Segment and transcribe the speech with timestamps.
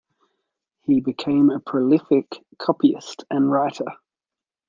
[0.81, 3.85] He became a prolific copyist and writer.